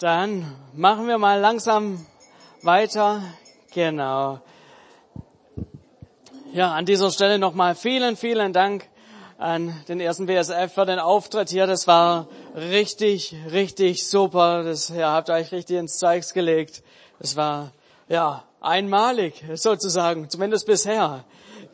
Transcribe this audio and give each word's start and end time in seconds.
Dann 0.00 0.50
machen 0.72 1.08
wir 1.08 1.18
mal 1.18 1.40
langsam 1.40 2.06
weiter. 2.62 3.22
Genau. 3.74 4.40
Ja, 6.54 6.72
an 6.72 6.86
dieser 6.86 7.10
Stelle 7.10 7.38
nochmal 7.38 7.74
vielen, 7.74 8.16
vielen 8.16 8.54
Dank 8.54 8.88
an 9.36 9.74
den 9.88 10.00
ersten 10.00 10.24
BSF 10.24 10.72
für 10.72 10.86
den 10.86 10.98
Auftritt 10.98 11.50
hier. 11.50 11.66
Das 11.66 11.86
war 11.86 12.28
richtig, 12.56 13.36
richtig 13.52 14.08
super. 14.08 14.64
Das, 14.64 14.88
ja, 14.88 15.12
habt 15.12 15.28
euch 15.28 15.52
richtig 15.52 15.76
ins 15.76 15.98
Zeugs 15.98 16.32
gelegt. 16.32 16.82
Das 17.18 17.36
war, 17.36 17.70
ja, 18.08 18.44
einmalig 18.62 19.44
sozusagen, 19.52 20.30
zumindest 20.30 20.64
bisher, 20.64 21.24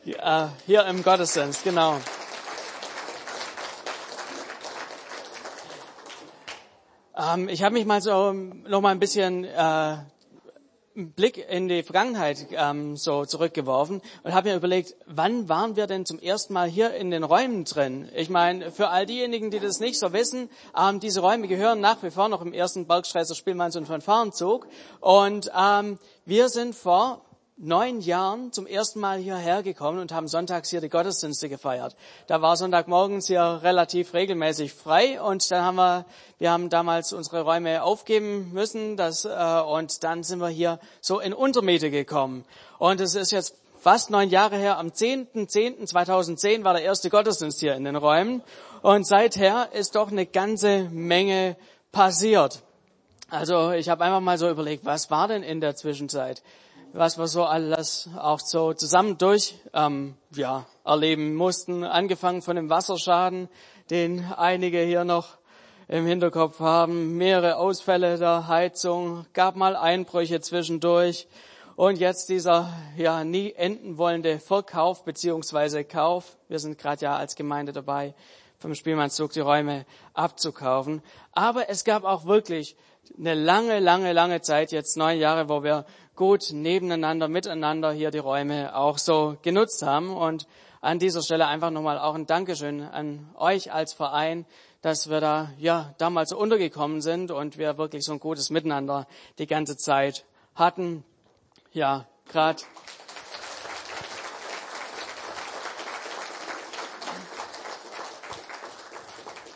äh, 0.05 0.47
hier 0.65 0.85
im 0.85 1.01
Gottesdienst, 1.01 1.63
genau. 1.63 1.95
Ähm, 7.17 7.49
ich 7.49 7.63
habe 7.63 7.73
mich 7.73 7.85
mal 7.85 8.01
so 8.01 8.31
noch 8.31 8.81
mal 8.81 8.89
ein 8.89 8.99
bisschen 8.99 9.43
äh, 9.43 9.97
Blick 10.93 11.37
in 11.49 11.67
die 11.67 11.83
Vergangenheit 11.83 12.47
ähm, 12.51 12.95
so 12.95 13.25
zurückgeworfen 13.25 14.01
und 14.23 14.33
habe 14.33 14.49
mir 14.49 14.55
überlegt, 14.55 14.95
wann 15.05 15.47
waren 15.47 15.75
wir 15.75 15.87
denn 15.87 16.05
zum 16.05 16.19
ersten 16.19 16.53
Mal 16.53 16.67
hier 16.67 16.93
in 16.93 17.11
den 17.11 17.23
Räumen 17.23 17.65
drin? 17.65 18.09
Ich 18.15 18.29
meine, 18.29 18.71
für 18.71 18.89
all 18.89 19.05
diejenigen, 19.05 19.51
die 19.51 19.59
das 19.59 19.79
nicht 19.79 19.99
so 19.99 20.13
wissen, 20.13 20.49
ähm, 20.75 20.99
diese 20.99 21.21
Räume 21.21 21.47
gehören 21.47 21.81
nach 21.81 22.01
wie 22.03 22.11
vor 22.11 22.29
noch 22.29 22.41
im 22.41 22.53
ersten 22.53 22.87
Bergstreiser 22.87 23.35
Spielmanns- 23.35 23.77
und 23.77 23.85
Fanfarenzug 23.85 24.67
und 24.99 25.51
ähm, 25.55 25.99
wir 26.25 26.49
sind 26.49 26.75
vor 26.75 27.21
neun 27.57 28.01
Jahren 28.01 28.51
zum 28.51 28.67
ersten 28.67 28.99
Mal 28.99 29.17
hierher 29.17 29.63
gekommen 29.63 29.97
und 29.97 30.11
haben 30.11 30.27
sonntags 30.27 30.69
hier 30.69 30.79
die 30.79 30.89
Gottesdienste 30.89 31.49
gefeiert. 31.49 31.95
Da 32.27 32.41
war 32.41 32.55
Sonntagmorgens 32.55 33.27
hier 33.27 33.61
relativ 33.63 34.13
regelmäßig 34.13 34.73
frei 34.73 35.19
und 35.19 35.49
dann 35.49 35.63
haben 35.63 35.75
wir, 35.75 36.05
wir 36.37 36.51
haben 36.51 36.69
damals 36.69 37.13
unsere 37.13 37.41
Räume 37.41 37.81
aufgeben 37.81 38.51
müssen 38.53 38.95
das, 38.95 39.25
äh, 39.25 39.61
und 39.61 40.03
dann 40.03 40.23
sind 40.23 40.39
wir 40.39 40.49
hier 40.49 40.79
so 41.01 41.19
in 41.19 41.33
Untermiete 41.33 41.89
gekommen. 41.89 42.45
Und 42.77 43.01
es 43.01 43.15
ist 43.15 43.31
jetzt 43.31 43.55
fast 43.79 44.11
neun 44.11 44.29
Jahre 44.29 44.57
her, 44.57 44.77
am 44.77 44.89
10.10.2010 44.89 46.63
war 46.63 46.73
der 46.73 46.83
erste 46.83 47.09
Gottesdienst 47.09 47.59
hier 47.59 47.73
in 47.75 47.85
den 47.85 47.95
Räumen 47.95 48.43
und 48.83 49.07
seither 49.07 49.69
ist 49.73 49.95
doch 49.95 50.11
eine 50.11 50.27
ganze 50.27 50.89
Menge 50.91 51.55
passiert. 51.91 52.61
Also 53.29 53.71
ich 53.71 53.89
habe 53.89 54.03
einfach 54.03 54.21
mal 54.21 54.37
so 54.37 54.47
überlegt, 54.47 54.85
was 54.85 55.09
war 55.09 55.27
denn 55.27 55.41
in 55.41 55.59
der 55.59 55.75
Zwischenzeit? 55.75 56.43
Was 56.97 57.19
wir 57.19 57.27
so 57.27 57.43
alles 57.43 58.09
auch 58.17 58.39
so 58.39 58.73
zusammen 58.73 59.19
durch 59.19 59.55
ähm, 59.73 60.15
ja, 60.33 60.65
erleben 60.83 61.35
mussten. 61.35 61.83
Angefangen 61.83 62.41
von 62.41 62.55
dem 62.55 62.71
Wasserschaden, 62.71 63.49
den 63.91 64.25
einige 64.35 64.79
hier 64.79 65.03
noch 65.03 65.37
im 65.87 66.07
Hinterkopf 66.07 66.59
haben, 66.59 67.15
mehrere 67.15 67.57
Ausfälle 67.57 68.17
der 68.17 68.47
Heizung, 68.47 69.27
gab 69.33 69.55
mal 69.55 69.75
Einbrüche 69.75 70.41
zwischendurch 70.41 71.27
und 71.75 71.99
jetzt 71.99 72.29
dieser 72.29 72.73
ja 72.97 73.23
nie 73.23 73.53
enden 73.53 73.99
wollende 73.99 74.39
Verkauf 74.39 75.05
beziehungsweise 75.05 75.83
Kauf. 75.83 76.35
Wir 76.49 76.57
sind 76.57 76.79
gerade 76.79 77.05
ja 77.05 77.15
als 77.15 77.35
Gemeinde 77.35 77.73
dabei, 77.73 78.15
vom 78.57 78.73
Spielmannszug 78.73 79.31
die 79.33 79.39
Räume 79.39 79.85
abzukaufen. 80.15 81.03
Aber 81.31 81.69
es 81.69 81.85
gab 81.85 82.03
auch 82.05 82.25
wirklich 82.25 82.75
eine 83.17 83.33
lange, 83.33 83.79
lange, 83.79 84.13
lange 84.13 84.41
Zeit, 84.41 84.71
jetzt 84.71 84.97
neun 84.97 85.19
Jahre, 85.19 85.49
wo 85.49 85.63
wir 85.63 85.85
gut 86.15 86.51
nebeneinander, 86.51 87.27
miteinander 87.27 87.91
hier 87.91 88.11
die 88.11 88.17
Räume 88.17 88.75
auch 88.75 88.97
so 88.97 89.37
genutzt 89.41 89.83
haben. 89.83 90.15
Und 90.15 90.47
an 90.81 90.99
dieser 90.99 91.21
Stelle 91.21 91.47
einfach 91.47 91.69
nochmal 91.69 91.99
auch 91.99 92.15
ein 92.15 92.25
Dankeschön 92.25 92.81
an 92.81 93.29
euch 93.37 93.71
als 93.71 93.93
Verein, 93.93 94.45
dass 94.81 95.09
wir 95.09 95.21
da 95.21 95.51
ja 95.57 95.93
damals 95.97 96.33
untergekommen 96.33 97.01
sind 97.01 97.31
und 97.31 97.57
wir 97.57 97.77
wirklich 97.77 98.03
so 98.03 98.13
ein 98.13 98.19
gutes 98.19 98.49
Miteinander 98.49 99.07
die 99.39 99.47
ganze 99.47 99.77
Zeit 99.77 100.25
hatten. 100.55 101.03
Ja, 101.73 102.05
gerade 102.29 102.61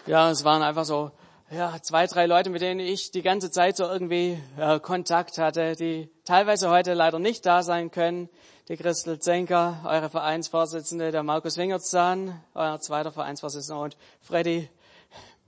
ja, 0.05 0.29
es 0.29 0.43
waren 0.43 0.61
einfach 0.61 0.85
so 0.85 1.11
ja, 1.51 1.77
zwei, 1.81 2.07
drei 2.07 2.27
Leute, 2.27 2.49
mit 2.49 2.61
denen 2.61 2.79
ich 2.79 3.11
die 3.11 3.21
ganze 3.21 3.51
Zeit 3.51 3.75
so 3.75 3.83
irgendwie 3.83 4.41
äh, 4.57 4.79
Kontakt 4.79 5.37
hatte, 5.37 5.75
die 5.75 6.09
teilweise 6.23 6.69
heute 6.69 6.93
leider 6.93 7.19
nicht 7.19 7.45
da 7.45 7.61
sein 7.61 7.91
können. 7.91 8.29
Die 8.69 8.77
Christel 8.77 9.19
Zenker, 9.19 9.81
eure 9.85 10.09
Vereinsvorsitzende, 10.09 11.11
der 11.11 11.23
Markus 11.23 11.57
Wingerzahn, 11.57 12.41
euer 12.53 12.79
zweiter 12.79 13.11
Vereinsvorsitzender 13.11 13.81
und 13.81 13.97
Freddy. 14.21 14.69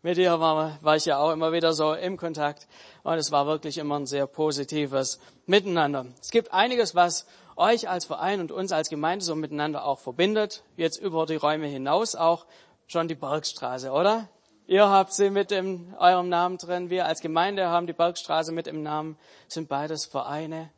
Mit 0.02 0.18
dir 0.18 0.42
war, 0.42 0.78
war 0.82 0.98
ich 0.98 1.06
ja 1.06 1.20
auch 1.20 1.32
immer 1.32 1.54
wieder 1.54 1.72
so 1.72 1.94
im 1.94 2.18
Kontakt 2.18 2.68
und 3.04 3.14
es 3.14 3.32
war 3.32 3.48
wirklich 3.48 3.78
immer 3.78 3.98
ein 3.98 4.06
sehr 4.06 4.28
positives 4.28 5.22
Miteinander. 5.46 6.08
Es 6.20 6.32
gibt 6.32 6.52
einiges, 6.52 6.96
was 6.96 7.26
euch 7.56 7.88
als 7.88 8.04
Verein 8.04 8.42
und 8.42 8.52
uns 8.52 8.74
als 8.74 8.90
Gemeinde 8.90 9.24
so 9.24 9.36
miteinander 9.36 9.86
auch 9.86 10.00
verbindet. 10.00 10.64
Jetzt 10.76 10.98
über 10.98 11.26
die 11.26 11.38
Räume 11.38 11.68
hinaus 11.68 12.16
auch 12.16 12.46
schon 12.88 13.08
die 13.08 13.16
Bergstraße, 13.16 13.92
oder? 13.92 14.28
Ihr 14.66 14.88
habt 14.88 15.12
sie 15.12 15.30
mit 15.30 15.52
in 15.52 15.94
eurem 16.00 16.30
Namen 16.30 16.58
drin. 16.58 16.90
Wir 16.90 17.06
als 17.06 17.20
Gemeinde 17.20 17.68
haben 17.68 17.86
die 17.86 17.92
Bergstraße 17.92 18.54
mit 18.54 18.66
im 18.66 18.82
Namen. 18.82 19.18
Sind 19.50 19.68
beides 19.68 20.06
Vereine. 20.06 20.70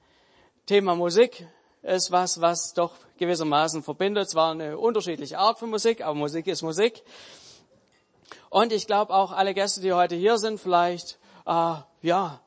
Thema 0.66 0.96
Musik 0.96 1.47
ist 1.84 2.12
was, 2.12 2.41
was 2.41 2.73
doch 2.73 2.94
gewissermaßen 3.19 3.84
verbindet. 3.84 4.28
Zwar 4.28 4.51
eine 4.51 4.79
unterschiedliche 4.79 5.38
Art 5.38 5.59
von 5.59 5.69
Musik, 5.69 6.03
aber 6.03 6.16
Musik 6.16 6.47
ist 6.47 6.63
Musik. 6.63 7.03
Und 8.50 8.73
ich 8.73 8.88
glaube 8.88 9.13
auch 9.13 9.31
alle 9.31 9.53
Gäste, 9.53 9.81
die 9.81 9.94
heute 9.94 10.16
hier 10.16 10.40
sind, 10.40 10.59
vielleicht, 10.59 11.19
äh, 11.46 11.75
ja, 12.02 12.41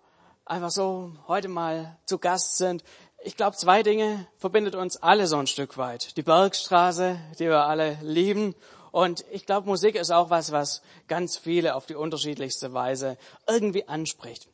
einfach 0.44 0.70
so 0.70 1.12
heute 1.28 1.46
mal 1.46 1.96
zu 2.04 2.18
Gast 2.18 2.58
sind. 2.58 2.82
Ich 3.22 3.36
glaube, 3.36 3.56
zwei 3.56 3.84
Dinge 3.84 4.26
verbindet 4.38 4.74
uns 4.74 4.96
alle 4.96 5.28
so 5.28 5.36
ein 5.36 5.46
Stück 5.46 5.78
weit. 5.78 6.16
Die 6.16 6.22
Bergstraße, 6.22 7.16
die 7.38 7.46
wir 7.46 7.64
alle 7.64 7.96
lieben, 8.02 8.56
und 8.98 9.24
ich 9.30 9.46
glaube, 9.46 9.68
Musik 9.68 9.94
ist 9.94 10.10
auch 10.10 10.28
was, 10.28 10.50
was 10.50 10.82
ganz 11.06 11.36
viele 11.36 11.76
auf 11.76 11.86
die 11.86 11.94
unterschiedlichste 11.94 12.72
Weise 12.72 13.16
irgendwie 13.46 13.86
anspricht. 13.86 14.48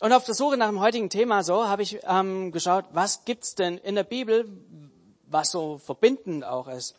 Und 0.00 0.14
auf 0.14 0.24
der 0.24 0.34
Suche 0.34 0.56
nach 0.56 0.68
dem 0.68 0.80
heutigen 0.80 1.10
Thema 1.10 1.42
so 1.44 1.68
habe 1.68 1.82
ich 1.82 1.98
ähm, 2.08 2.50
geschaut, 2.50 2.86
was 2.92 3.26
gibt's 3.26 3.56
denn 3.56 3.76
in 3.76 3.94
der 3.94 4.04
Bibel, 4.04 4.48
was 5.26 5.50
so 5.50 5.76
verbindend 5.76 6.46
auch 6.46 6.66
ist. 6.66 6.94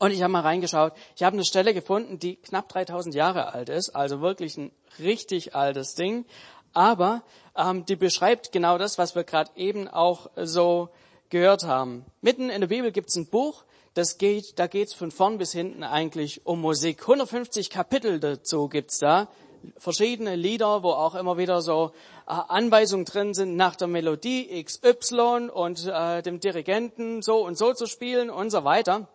Und 0.00 0.10
ich 0.10 0.22
habe 0.22 0.32
mal 0.32 0.40
reingeschaut. 0.40 0.92
Ich 1.14 1.22
habe 1.22 1.34
eine 1.34 1.44
Stelle 1.44 1.72
gefunden, 1.72 2.18
die 2.18 2.34
knapp 2.34 2.68
3000 2.68 3.14
Jahre 3.14 3.52
alt 3.52 3.68
ist, 3.68 3.90
also 3.90 4.20
wirklich 4.20 4.56
ein 4.56 4.72
richtig 4.98 5.54
altes 5.54 5.94
Ding. 5.94 6.24
Aber 6.72 7.22
ähm, 7.56 7.86
die 7.86 7.94
beschreibt 7.94 8.50
genau 8.50 8.76
das, 8.76 8.98
was 8.98 9.14
wir 9.14 9.22
gerade 9.22 9.52
eben 9.54 9.86
auch 9.86 10.28
so 10.34 10.88
gehört 11.30 11.62
haben. 11.62 12.04
Mitten 12.22 12.50
in 12.50 12.60
der 12.60 12.68
Bibel 12.68 12.90
gibt 12.90 13.10
es 13.10 13.14
ein 13.14 13.28
Buch, 13.28 13.62
das 13.94 14.18
geht, 14.18 14.58
da 14.58 14.66
geht's 14.66 14.94
von 14.94 15.10
vorn 15.10 15.38
bis 15.38 15.52
hinten 15.52 15.82
eigentlich 15.82 16.46
um 16.46 16.60
Musik. 16.60 17.02
150 17.02 17.68
Kapitel 17.70 18.20
dazu 18.20 18.68
gibt's 18.68 18.98
da. 18.98 19.28
Verschiedene 19.76 20.34
Lieder, 20.34 20.82
wo 20.82 20.90
auch 20.90 21.14
immer 21.14 21.38
wieder 21.38 21.62
so 21.62 21.92
äh, 22.26 22.32
Anweisungen 22.32 23.04
drin 23.04 23.34
sind, 23.34 23.56
nach 23.56 23.76
der 23.76 23.88
Melodie 23.88 24.64
XY 24.64 25.50
und 25.52 25.86
äh, 25.86 26.22
dem 26.22 26.40
Dirigenten 26.40 27.22
so 27.22 27.44
und 27.44 27.56
so 27.56 27.72
zu 27.72 27.86
spielen 27.86 28.30
und 28.30 28.50
so 28.50 28.64
weiter. 28.64 29.08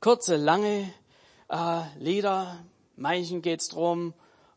Kurze, 0.00 0.36
lange 0.36 0.92
äh, 1.48 1.80
Lieder. 1.98 2.64
Manchen 2.96 3.42
geht's 3.42 3.68
drum, 3.68 4.14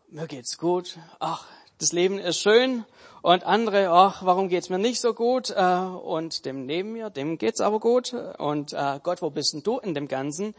mir 0.10 0.28
geht's 0.28 0.58
gut. 0.58 1.00
Ach, 1.20 1.48
das 1.86 1.92
Leben 1.92 2.18
ist 2.18 2.42
schön 2.42 2.84
und 3.22 3.44
andere, 3.44 3.92
ach, 3.92 4.26
warum 4.26 4.50
geht's 4.50 4.70
mir 4.70 4.80
nicht 4.80 5.00
so 5.00 5.14
gut? 5.14 5.52
Äh, 5.52 5.64
und 5.64 6.44
dem 6.46 6.66
neben 6.66 6.94
mir, 6.94 7.12
dem 7.12 7.38
geht's 7.38 7.62
aber 7.62 7.80
gut. 7.80 8.12
Und 8.40 8.74
äh, 8.74 9.00
Gott, 9.04 9.22
wo 9.22 9.30
bist 9.30 9.54
denn 9.54 9.62
du 9.62 9.78
in 9.78 9.94
dem 9.94 10.08
Ganzen? 10.08 10.56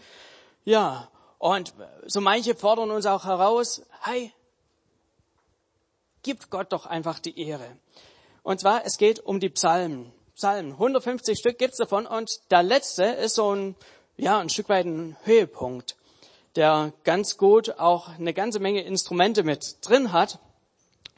Ja, 0.65 1.09
und 1.39 1.75
so 2.07 2.21
manche 2.21 2.55
fordern 2.55 2.93
uns 2.93 3.07
auch 3.07 3.25
heraus, 3.25 3.83
hey, 4.03 4.33
gib 6.23 6.49
Gott 6.49 6.73
doch 6.73 6.87
einfach 6.87 7.19
die 7.19 7.41
Ehre. 7.41 7.77
Und 8.45 8.61
zwar, 8.61 8.87
es 8.87 8.99
geht 8.99 9.19
um 9.19 9.41
die 9.41 9.49
Psalmen. 9.49 10.13
Psalmen, 10.37 10.75
150 10.75 11.37
Stück 11.37 11.59
gibt's 11.59 11.79
davon 11.79 12.07
und 12.07 12.39
der 12.53 12.63
letzte 12.63 13.03
ist 13.03 13.35
so 13.35 13.53
ein, 13.53 13.75
ja, 14.17 14.39
ein 14.39 14.49
Stück 14.49 14.69
weit 14.69 14.87
ein 14.87 15.17
Höhepunkt, 15.25 15.97
der 16.55 16.93
ganz 17.03 17.37
gut 17.37 17.81
auch 17.81 18.11
eine 18.11 18.33
ganze 18.33 18.61
Menge 18.61 18.83
Instrumente 18.83 19.43
mit 19.43 19.79
drin 19.83 20.13
hat. 20.13 20.39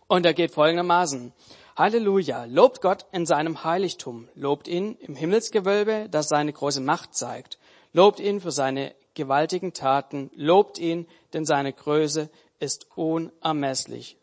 Und 0.08 0.25
er 0.25 0.32
geht 0.32 0.52
folgendermaßen. 0.52 1.34
Halleluja, 1.76 2.44
lobt 2.44 2.81
Gott 2.81 3.05
in 3.12 3.26
seinem 3.26 3.62
Heiligtum, 3.62 4.28
lobt 4.34 4.66
ihn 4.66 4.96
im 5.00 5.14
Himmelsgewölbe, 5.14 6.08
das 6.10 6.28
seine 6.28 6.52
große 6.52 6.81
Macht 6.81 7.14
zeigt, 7.14 7.58
lobt 7.93 8.19
ihn 8.19 8.40
für 8.40 8.50
seine 8.50 8.94
gewaltigen 9.12 9.75
Taten, 9.75 10.31
lobt 10.34 10.78
ihn, 10.78 11.06
denn 11.34 11.44
seine 11.44 11.75
Größe 11.75 12.31
ist 12.58 12.87
unermesslich. 12.96 14.16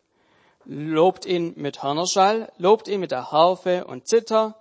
Lobt 0.65 1.27
ihn 1.27 1.53
mit 1.55 1.83
Hörnerschall, 1.83 2.51
lobt 2.57 2.87
ihn 2.87 2.99
mit 2.99 3.11
der 3.11 3.31
Harfe 3.31 3.85
und 3.85 4.07
Zither, 4.07 4.55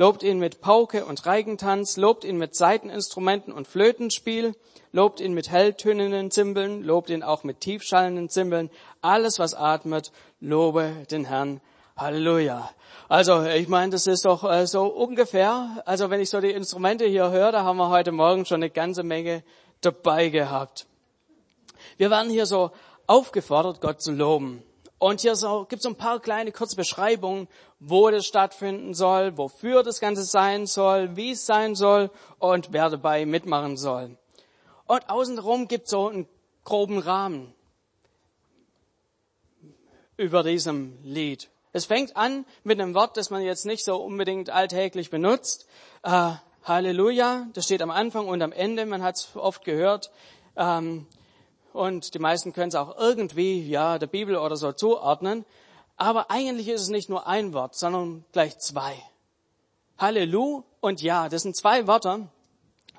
lobt 0.00 0.22
ihn 0.22 0.38
mit 0.38 0.62
Pauke 0.62 1.04
und 1.04 1.26
Reigentanz, 1.26 1.98
lobt 1.98 2.24
ihn 2.24 2.38
mit 2.38 2.54
Saiteninstrumenten 2.54 3.52
und 3.52 3.68
Flötenspiel, 3.68 4.54
lobt 4.92 5.20
ihn 5.20 5.34
mit 5.34 5.50
helltönenden 5.50 6.30
Zimbeln, 6.30 6.82
lobt 6.82 7.10
ihn 7.10 7.22
auch 7.22 7.44
mit 7.44 7.60
tiefschallenden 7.60 8.30
Zimbeln. 8.30 8.70
Alles, 9.02 9.38
was 9.38 9.52
atmet, 9.52 10.10
lobe 10.40 10.90
den 11.10 11.26
Herrn. 11.26 11.60
Halleluja. 11.98 12.70
Also 13.10 13.44
ich 13.44 13.68
meine, 13.68 13.92
das 13.92 14.06
ist 14.06 14.24
doch 14.24 14.42
äh, 14.50 14.66
so 14.66 14.86
ungefähr, 14.86 15.82
also 15.84 16.08
wenn 16.08 16.20
ich 16.20 16.30
so 16.30 16.40
die 16.40 16.50
Instrumente 16.50 17.04
hier 17.04 17.30
höre, 17.30 17.52
da 17.52 17.64
haben 17.64 17.76
wir 17.76 17.90
heute 17.90 18.10
Morgen 18.10 18.46
schon 18.46 18.62
eine 18.62 18.70
ganze 18.70 19.02
Menge 19.02 19.44
dabei 19.82 20.30
gehabt. 20.30 20.86
Wir 21.98 22.08
werden 22.10 22.30
hier 22.30 22.46
so 22.46 22.70
aufgefordert, 23.06 23.82
Gott 23.82 24.00
zu 24.00 24.12
loben. 24.12 24.62
Und 24.98 25.22
hier 25.22 25.34
so, 25.34 25.66
gibt 25.68 25.80
es 25.80 25.82
so 25.84 25.88
ein 25.90 25.96
paar 25.96 26.20
kleine 26.20 26.52
kurze 26.52 26.76
Beschreibungen, 26.76 27.48
wo 27.80 28.10
das 28.10 28.26
stattfinden 28.26 28.94
soll, 28.94 29.36
wofür 29.38 29.82
das 29.82 30.00
Ganze 30.00 30.22
sein 30.22 30.66
soll, 30.66 31.16
wie 31.16 31.32
es 31.32 31.46
sein 31.46 31.74
soll 31.74 32.10
und 32.38 32.72
wer 32.72 32.90
dabei 32.90 33.24
mitmachen 33.24 33.76
soll. 33.78 34.16
Und 34.86 35.08
außenrum 35.08 35.66
gibt 35.66 35.84
es 35.84 35.90
so 35.90 36.08
einen 36.08 36.28
groben 36.64 36.98
Rahmen 36.98 37.54
über 40.16 40.42
diesem 40.42 40.98
Lied. 41.02 41.48
Es 41.72 41.86
fängt 41.86 42.16
an 42.16 42.44
mit 42.64 42.80
einem 42.80 42.94
Wort, 42.94 43.16
das 43.16 43.30
man 43.30 43.42
jetzt 43.42 43.64
nicht 43.64 43.84
so 43.84 43.96
unbedingt 43.96 44.50
alltäglich 44.50 45.08
benutzt. 45.08 45.66
Äh, 46.02 46.32
Halleluja, 46.64 47.46
das 47.54 47.64
steht 47.64 47.80
am 47.80 47.90
Anfang 47.90 48.28
und 48.28 48.42
am 48.42 48.52
Ende, 48.52 48.84
man 48.84 49.02
hat 49.02 49.16
es 49.16 49.36
oft 49.36 49.64
gehört. 49.64 50.10
Ähm, 50.56 51.06
und 51.72 52.12
die 52.12 52.18
meisten 52.18 52.52
können 52.52 52.68
es 52.68 52.74
auch 52.74 52.98
irgendwie, 52.98 53.66
ja, 53.66 53.98
der 53.98 54.08
Bibel 54.08 54.36
oder 54.36 54.56
so 54.56 54.72
zuordnen. 54.72 55.46
Aber 56.00 56.30
eigentlich 56.30 56.68
ist 56.68 56.80
es 56.80 56.88
nicht 56.88 57.10
nur 57.10 57.26
ein 57.26 57.52
Wort, 57.52 57.74
sondern 57.74 58.24
gleich 58.32 58.58
zwei. 58.58 58.96
Halleluja 59.98 60.64
und 60.80 61.02
Ja, 61.02 61.28
das 61.28 61.42
sind 61.42 61.54
zwei 61.54 61.86
Wörter, 61.86 62.26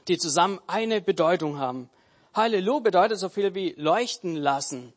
die 0.07 0.19
zusammen 0.19 0.59
eine 0.67 1.01
Bedeutung 1.01 1.57
haben. 1.57 1.89
Halleluja 2.35 2.81
bedeutet 2.81 3.17
so 3.17 3.29
viel 3.29 3.55
wie 3.55 3.73
leuchten 3.75 4.35
lassen. 4.35 4.93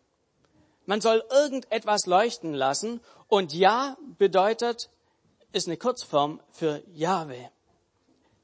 Man 0.85 1.01
soll 1.01 1.25
irgendetwas 1.31 2.05
leuchten 2.05 2.53
lassen 2.53 3.01
und 3.29 3.55
Ja 3.55 3.97
bedeutet, 4.19 4.91
ist 5.53 5.67
eine 5.67 5.79
Kurzform 5.79 6.41
für 6.51 6.83
Jahwe. 6.93 7.49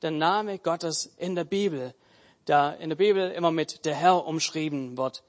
Der 0.00 0.10
Name 0.10 0.58
Gottes 0.58 1.12
in 1.18 1.34
der 1.34 1.44
Bibel 1.44 1.94
der 2.46 2.78
in 2.78 2.88
der 2.88 2.96
Bibel 2.96 3.30
immer 3.30 3.50
mit 3.50 3.84
der 3.84 3.94
Herr 3.94 4.26
umschrieben 4.26 4.96
wird. 4.96 5.22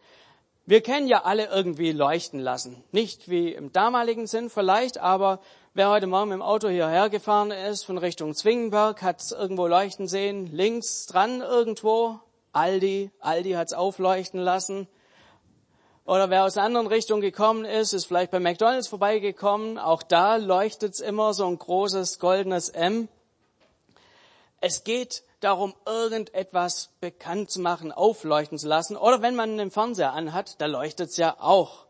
Wir 0.66 0.82
kennen 0.82 1.08
ja 1.08 1.24
alle 1.24 1.48
irgendwie 1.48 1.92
leuchten 1.92 2.40
lassen. 2.40 2.84
Nicht 2.92 3.30
wie 3.30 3.52
im 3.52 3.72
damaligen 3.72 4.28
Sinn 4.28 4.50
vielleicht, 4.50 5.00
aber 5.00 5.40
wer 5.74 5.90
heute 5.90 6.06
Morgen 6.06 6.32
im 6.32 6.44
Auto 6.44 6.70
hierher 6.70 7.10
gefahren 7.10 7.50
ist, 7.50 7.84
von 7.84 7.98
Richtung 7.98 8.36
Zwingenberg, 8.36 9.02
hat 9.02 9.22
es 9.22 9.32
irgendwo 9.32 9.66
leuchten 9.66 10.08
sehen, 10.08 10.46
links 10.46 11.08
dran 11.08 11.42
irgendwo, 11.42 12.20
Aldi, 12.54 13.10
Aldi 13.20 13.54
hat 13.54 13.68
es 13.70 13.74
aufleuchten 13.74 14.40
lassen. 14.40 14.88
Oder 16.06 16.30
wer 16.30 16.44
aus 16.44 16.58
einer 16.58 16.68
anderen 16.68 16.88
Richtung 16.88 17.22
gekommen 17.22 17.66
ist, 17.66 17.94
ist 17.94 18.06
vielleicht 18.06 18.32
bei 18.32 18.40
McDonalds 18.40 18.88
vorbeigekommen. 18.88 19.80
Auch 19.80 20.04
da 20.04 20.36
leuchtet 20.36 20.94
es 20.94 21.00
immer 21.00 21.34
so 21.34 21.48
ein 21.48 21.58
großes 21.58 22.20
goldenes 22.20 22.70
M. 22.70 23.08
Es 24.60 24.84
geht 24.84 25.24
darum, 25.42 25.74
irgendetwas 25.86 26.92
bekannt 27.02 27.52
zu 27.52 27.60
machen, 27.60 27.92
aufleuchten 27.92 28.58
zu 28.58 28.68
lassen. 28.68 28.96
Oder 28.96 29.22
wenn 29.22 29.36
man 29.36 29.52
einen 29.52 29.72
Fernseher 29.72 30.14
anhat, 30.14 30.62
da 30.62 30.68
leuchtet 30.68 31.10
es 31.10 31.18
ja 31.18 31.36
auch 31.40 31.86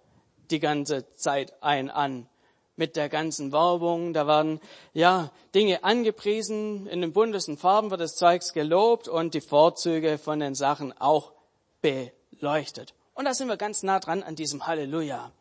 die 0.49 0.59
ganze 0.59 1.13
Zeit 1.13 1.61
ein 1.61 1.89
an. 1.89 2.27
Mit 2.75 2.95
der 2.95 3.09
ganzen 3.09 3.51
Werbung, 3.51 4.13
da 4.13 4.25
werden 4.25 4.59
ja 4.93 5.29
Dinge 5.53 5.83
angepriesen, 5.83 6.87
in 6.87 7.01
den 7.01 7.13
buntesten 7.13 7.57
Farben 7.57 7.91
wird 7.91 8.01
das 8.01 8.15
Zeugs 8.15 8.53
gelobt 8.53 9.07
und 9.07 9.33
die 9.33 9.41
Vorzüge 9.41 10.17
von 10.17 10.39
den 10.39 10.55
Sachen 10.55 10.97
auch 10.97 11.33
beleuchtet. 11.81 12.93
Und 13.13 13.25
da 13.25 13.33
sind 13.33 13.49
wir 13.49 13.57
ganz 13.57 13.83
nah 13.83 13.99
dran 13.99 14.23
an 14.23 14.35
diesem 14.35 14.65
Halleluja. 14.65 15.31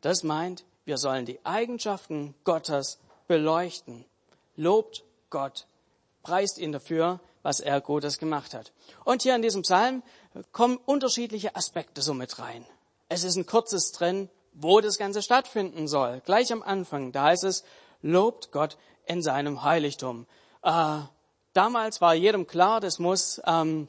Das 0.00 0.24
meint, 0.24 0.64
wir 0.84 0.98
sollen 0.98 1.26
die 1.26 1.38
Eigenschaften 1.44 2.34
Gottes 2.44 2.98
beleuchten. 3.28 4.04
Lobt 4.56 5.04
Gott 5.30 5.66
preist 6.22 6.58
ihn 6.58 6.72
dafür, 6.72 7.20
was 7.42 7.60
er 7.60 7.80
Gutes 7.80 8.18
gemacht 8.18 8.54
hat. 8.54 8.72
Und 9.04 9.22
hier 9.22 9.34
in 9.34 9.42
diesem 9.42 9.62
Psalm 9.62 10.02
kommen 10.52 10.78
unterschiedliche 10.84 11.56
Aspekte 11.56 12.02
so 12.02 12.14
mit 12.14 12.38
rein. 12.38 12.64
Es 13.08 13.24
ist 13.24 13.36
ein 13.36 13.46
kurzes 13.46 13.92
drin, 13.92 14.28
wo 14.54 14.80
das 14.80 14.98
Ganze 14.98 15.22
stattfinden 15.22 15.88
soll. 15.88 16.20
Gleich 16.24 16.52
am 16.52 16.62
Anfang, 16.62 17.12
da 17.12 17.24
heißt 17.24 17.44
es, 17.44 17.64
lobt 18.02 18.52
Gott 18.52 18.76
in 19.06 19.22
seinem 19.22 19.62
Heiligtum. 19.62 20.26
Äh, 20.62 20.98
damals 21.52 22.00
war 22.00 22.14
jedem 22.14 22.46
klar, 22.46 22.80
das 22.80 22.98
muss 22.98 23.40
ähm, 23.46 23.88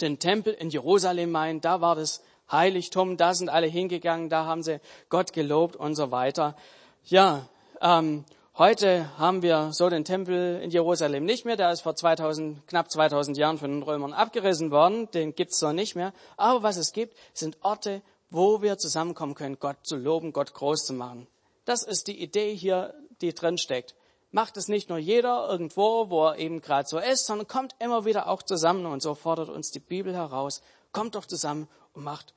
den 0.00 0.18
Tempel 0.18 0.54
in 0.54 0.70
Jerusalem 0.70 1.30
meinen, 1.30 1.60
da 1.60 1.80
war 1.80 1.94
das 1.94 2.22
Heiligtum, 2.50 3.16
da 3.16 3.34
sind 3.34 3.48
alle 3.50 3.66
hingegangen, 3.66 4.28
da 4.28 4.44
haben 4.46 4.62
sie 4.62 4.80
Gott 5.08 5.32
gelobt 5.32 5.76
und 5.76 5.94
so 5.94 6.10
weiter. 6.10 6.56
Ja, 7.04 7.48
ähm, 7.80 8.24
Heute 8.58 9.16
haben 9.16 9.42
wir 9.42 9.72
so 9.72 9.88
den 9.88 10.04
Tempel 10.04 10.60
in 10.60 10.72
Jerusalem 10.72 11.24
nicht 11.24 11.44
mehr. 11.44 11.56
Der 11.56 11.70
ist 11.70 11.82
vor 11.82 11.94
2000, 11.94 12.66
knapp 12.66 12.90
2000 12.90 13.38
Jahren 13.38 13.56
von 13.56 13.70
den 13.70 13.82
Römern 13.84 14.12
abgerissen 14.12 14.72
worden. 14.72 15.08
Den 15.12 15.32
gibt's 15.36 15.60
so 15.60 15.70
nicht 15.70 15.94
mehr. 15.94 16.12
Aber 16.36 16.64
was 16.64 16.76
es 16.76 16.92
gibt, 16.92 17.16
sind 17.32 17.56
Orte, 17.62 18.02
wo 18.30 18.60
wir 18.60 18.76
zusammenkommen 18.76 19.36
können, 19.36 19.60
Gott 19.60 19.76
zu 19.84 19.94
loben, 19.94 20.32
Gott 20.32 20.54
groß 20.54 20.86
zu 20.86 20.92
machen. 20.92 21.28
Das 21.66 21.84
ist 21.84 22.08
die 22.08 22.20
Idee 22.20 22.52
hier, 22.52 22.94
die 23.20 23.32
drin 23.32 23.58
steckt. 23.58 23.94
Macht 24.32 24.56
es 24.56 24.66
nicht 24.66 24.88
nur 24.88 24.98
jeder 24.98 25.48
irgendwo, 25.48 26.10
wo 26.10 26.26
er 26.26 26.38
eben 26.38 26.60
gerade 26.60 26.88
so 26.88 26.98
ist, 26.98 27.26
sondern 27.26 27.46
kommt 27.46 27.76
immer 27.78 28.06
wieder 28.06 28.26
auch 28.26 28.42
zusammen. 28.42 28.86
Und 28.86 29.02
so 29.02 29.14
fordert 29.14 29.50
uns 29.50 29.70
die 29.70 29.78
Bibel 29.78 30.16
heraus. 30.16 30.62
Kommt 30.90 31.14
doch 31.14 31.26
zusammen 31.26 31.68
und 31.94 32.02
macht, 32.02 32.34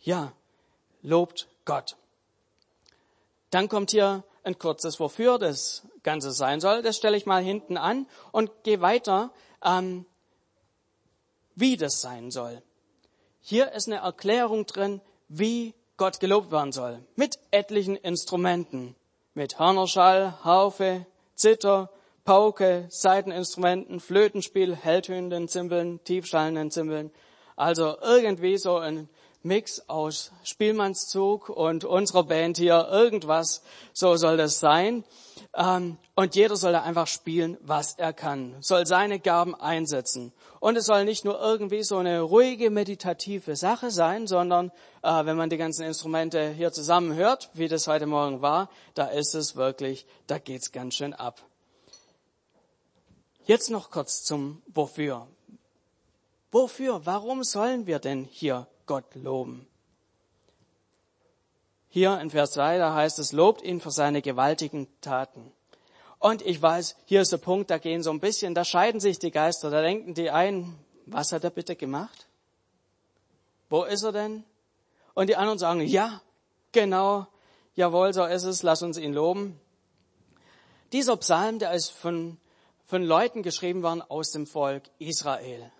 ja, 0.00 0.34
lobt 1.00 1.48
Gott. 1.64 1.96
Dann 3.48 3.70
kommt 3.70 3.92
hier 3.92 4.22
ein 4.44 4.58
kurzes 4.58 4.98
Wofür 5.00 5.38
das 5.38 5.86
Ganze 6.02 6.32
sein 6.32 6.60
soll. 6.60 6.82
Das 6.82 6.96
stelle 6.96 7.16
ich 7.16 7.26
mal 7.26 7.42
hinten 7.42 7.76
an 7.76 8.06
und 8.32 8.50
gehe 8.64 8.80
weiter, 8.80 9.32
ähm, 9.64 10.06
wie 11.54 11.76
das 11.76 12.00
sein 12.00 12.30
soll. 12.30 12.62
Hier 13.40 13.72
ist 13.72 13.88
eine 13.88 13.98
Erklärung 13.98 14.66
drin, 14.66 15.00
wie 15.28 15.74
Gott 15.96 16.20
gelobt 16.20 16.50
werden 16.50 16.72
soll. 16.72 17.04
Mit 17.16 17.38
etlichen 17.50 17.96
Instrumenten. 17.96 18.96
Mit 19.34 19.58
Hörnerschall, 19.58 20.44
Harfe, 20.44 21.06
Zither, 21.34 21.90
Pauke, 22.24 22.86
Saiteninstrumenten, 22.88 23.98
Flötenspiel, 23.98 24.76
helltönenden 24.76 25.48
Zimbeln, 25.48 26.02
tiefschallenden 26.04 26.70
Zimbeln. 26.70 27.10
Also 27.56 27.96
irgendwie 28.00 28.58
so 28.58 28.76
ein 28.76 29.08
Mix 29.44 29.88
aus 29.88 30.32
Spielmannszug 30.44 31.48
und 31.48 31.84
unserer 31.84 32.24
Band 32.24 32.58
hier, 32.58 32.88
irgendwas, 32.90 33.62
so 33.92 34.16
soll 34.16 34.36
das 34.36 34.60
sein. 34.60 35.04
Ähm, 35.54 35.98
und 36.14 36.34
jeder 36.34 36.56
soll 36.56 36.72
da 36.72 36.82
einfach 36.82 37.06
spielen, 37.06 37.58
was 37.60 37.94
er 37.94 38.12
kann, 38.12 38.54
soll 38.60 38.86
seine 38.86 39.18
Gaben 39.18 39.54
einsetzen. 39.54 40.32
Und 40.60 40.76
es 40.76 40.86
soll 40.86 41.04
nicht 41.04 41.24
nur 41.24 41.40
irgendwie 41.40 41.82
so 41.82 41.96
eine 41.98 42.20
ruhige, 42.20 42.70
meditative 42.70 43.56
Sache 43.56 43.90
sein, 43.90 44.26
sondern 44.26 44.70
äh, 45.02 45.24
wenn 45.24 45.36
man 45.36 45.50
die 45.50 45.56
ganzen 45.56 45.84
Instrumente 45.84 46.50
hier 46.50 46.72
zusammen 46.72 47.14
hört, 47.14 47.50
wie 47.54 47.68
das 47.68 47.88
heute 47.88 48.06
Morgen 48.06 48.42
war, 48.42 48.70
da 48.94 49.06
ist 49.06 49.34
es 49.34 49.56
wirklich, 49.56 50.06
da 50.26 50.38
geht's 50.38 50.70
ganz 50.72 50.94
schön 50.94 51.14
ab. 51.14 51.42
Jetzt 53.44 53.70
noch 53.70 53.90
kurz 53.90 54.22
zum 54.22 54.62
Wofür. 54.66 55.26
Wofür? 56.52 57.04
Warum 57.06 57.42
sollen 57.42 57.86
wir 57.86 57.98
denn 57.98 58.24
hier 58.24 58.68
Gott 58.86 59.14
loben. 59.14 59.66
Hier 61.88 62.18
in 62.20 62.30
Vers 62.30 62.52
2, 62.52 62.78
da 62.78 62.94
heißt 62.94 63.18
es, 63.18 63.32
lobt 63.32 63.62
ihn 63.62 63.80
für 63.80 63.90
seine 63.90 64.22
gewaltigen 64.22 64.88
Taten. 65.00 65.52
Und 66.18 66.40
ich 66.42 66.62
weiß, 66.62 66.96
hier 67.04 67.20
ist 67.20 67.32
der 67.32 67.38
Punkt, 67.38 67.70
da 67.70 67.78
gehen 67.78 68.02
so 68.02 68.10
ein 68.10 68.20
bisschen, 68.20 68.54
da 68.54 68.64
scheiden 68.64 69.00
sich 69.00 69.18
die 69.18 69.30
Geister, 69.30 69.70
da 69.70 69.82
denken 69.82 70.14
die 70.14 70.30
ein, 70.30 70.78
was 71.04 71.32
hat 71.32 71.44
er 71.44 71.50
bitte 71.50 71.76
gemacht? 71.76 72.28
Wo 73.68 73.84
ist 73.84 74.04
er 74.04 74.12
denn? 74.12 74.44
Und 75.14 75.28
die 75.28 75.36
anderen 75.36 75.58
sagen, 75.58 75.80
ja, 75.80 76.22
genau, 76.70 77.26
jawohl, 77.74 78.14
so 78.14 78.24
ist 78.24 78.44
es, 78.44 78.62
lass 78.62 78.82
uns 78.82 78.96
ihn 78.96 79.12
loben. 79.12 79.60
Dieser 80.92 81.16
Psalm, 81.16 81.58
der 81.58 81.72
ist 81.72 81.90
von, 81.90 82.38
von 82.86 83.02
Leuten 83.02 83.42
geschrieben 83.42 83.82
worden 83.82 84.02
aus 84.02 84.30
dem 84.30 84.46
Volk 84.46 84.84
Israel 84.98 85.70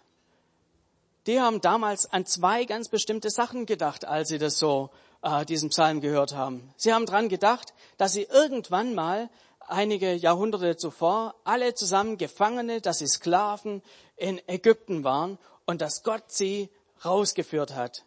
die 1.26 1.40
haben 1.40 1.60
damals 1.60 2.12
an 2.12 2.26
zwei 2.26 2.64
ganz 2.64 2.88
bestimmte 2.88 3.30
Sachen 3.30 3.66
gedacht, 3.66 4.04
als 4.04 4.28
sie 4.28 4.38
das 4.38 4.58
so, 4.58 4.90
äh, 5.22 5.44
diesen 5.44 5.68
Psalm 5.70 6.00
gehört 6.00 6.34
haben. 6.34 6.72
Sie 6.76 6.92
haben 6.92 7.06
dran 7.06 7.28
gedacht, 7.28 7.74
dass 7.96 8.12
sie 8.12 8.24
irgendwann 8.24 8.94
mal 8.94 9.30
einige 9.60 10.12
Jahrhunderte 10.12 10.76
zuvor 10.76 11.34
alle 11.44 11.74
zusammen 11.74 12.18
Gefangene, 12.18 12.80
dass 12.80 12.98
sie 12.98 13.06
Sklaven 13.06 13.82
in 14.16 14.40
Ägypten 14.48 15.04
waren 15.04 15.38
und 15.64 15.80
dass 15.80 16.02
Gott 16.02 16.24
sie 16.26 16.68
rausgeführt 17.04 17.74
hat. 17.74 18.04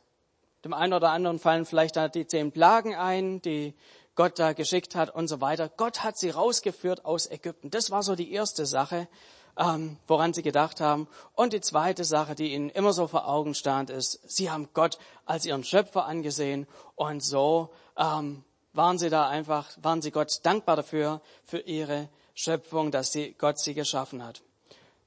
Dem 0.64 0.74
einen 0.74 0.94
oder 0.94 1.12
anderen 1.12 1.40
fallen 1.40 1.66
vielleicht 1.66 1.96
die 2.16 2.28
zehn 2.28 2.52
Plagen 2.52 2.96
ein, 2.96 3.42
die 3.42 3.76
Gott 4.16 4.40
da 4.40 4.54
geschickt 4.54 4.96
hat 4.96 5.14
und 5.14 5.28
so 5.28 5.42
weiter. 5.42 5.70
Gott 5.70 6.04
hat 6.04 6.18
sie 6.18 6.30
rausgeführt 6.30 7.06
aus 7.06 7.30
Ägypten. 7.30 7.70
Das 7.70 7.92
war 7.92 8.02
so 8.02 8.16
die 8.16 8.32
erste 8.32 8.66
Sache, 8.66 9.08
ähm, 9.58 9.98
woran 10.08 10.34
sie 10.34 10.44
gedacht 10.44 10.82
haben. 10.82 11.08
Und 11.34 11.54
die 11.54 11.62
zweite 11.62 12.04
Sache, 12.04 12.36
die 12.36 12.54
ihnen 12.54 12.70
immer 12.70 12.94
so 12.94 13.08
vor 13.08 13.28
Augen 13.28 13.56
stand, 13.56 13.90
ist, 13.90 14.20
sie 14.28 14.50
haben 14.52 14.70
Gott 14.74 14.98
als 15.26 15.46
ihren 15.46 15.64
Schöpfer 15.64 16.06
angesehen 16.06 16.68
und 16.96 17.24
so 17.24 17.70
ähm, 17.98 18.44
waren 18.74 18.98
sie 18.98 19.10
da 19.10 19.28
einfach, 19.28 19.70
waren 19.82 20.02
sie 20.02 20.12
Gott 20.12 20.40
dankbar 20.44 20.76
dafür, 20.76 21.22
für 21.46 21.60
ihre 21.60 22.10
Schöpfung, 22.34 22.92
dass 22.92 23.12
sie, 23.12 23.34
Gott 23.38 23.60
sie 23.60 23.74
geschaffen 23.74 24.24
hat. 24.24 24.42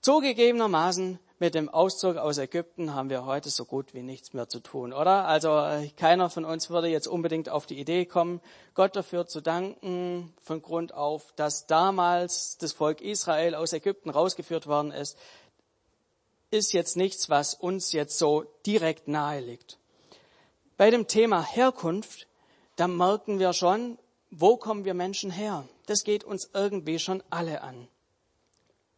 Zugegebenermaßen 0.00 1.18
mit 1.38 1.54
dem 1.54 1.68
Auszug 1.68 2.16
aus 2.16 2.38
Ägypten 2.38 2.94
haben 2.94 3.10
wir 3.10 3.24
heute 3.24 3.50
so 3.50 3.64
gut 3.64 3.94
wie 3.94 4.02
nichts 4.02 4.32
mehr 4.32 4.48
zu 4.48 4.60
tun, 4.60 4.92
oder? 4.92 5.26
Also 5.26 5.56
äh, 5.58 5.88
keiner 5.96 6.30
von 6.30 6.44
uns 6.44 6.68
würde 6.70 6.88
jetzt 6.88 7.06
unbedingt 7.06 7.48
auf 7.48 7.66
die 7.66 7.78
Idee 7.78 8.06
kommen, 8.06 8.40
Gott 8.74 8.96
dafür 8.96 9.26
zu 9.26 9.40
danken, 9.40 10.34
von 10.42 10.62
Grund 10.62 10.94
auf, 10.94 11.32
dass 11.36 11.66
damals 11.66 12.58
das 12.58 12.72
Volk 12.72 13.00
Israel 13.00 13.54
aus 13.54 13.72
Ägypten 13.72 14.10
rausgeführt 14.10 14.66
worden 14.66 14.90
ist, 14.90 15.16
ist 16.50 16.72
jetzt 16.72 16.96
nichts, 16.96 17.28
was 17.28 17.54
uns 17.54 17.92
jetzt 17.92 18.18
so 18.18 18.44
direkt 18.66 19.06
nahe 19.06 19.40
liegt. 19.40 19.78
Bei 20.76 20.90
dem 20.90 21.06
Thema 21.06 21.42
Herkunft, 21.42 22.26
da 22.76 22.88
merken 22.88 23.38
wir 23.38 23.52
schon, 23.52 23.98
wo 24.30 24.56
kommen 24.56 24.84
wir 24.84 24.94
Menschen 24.94 25.30
her? 25.30 25.68
Das 25.86 26.04
geht 26.04 26.24
uns 26.24 26.50
irgendwie 26.52 26.98
schon 26.98 27.22
alle 27.30 27.62
an. 27.62 27.88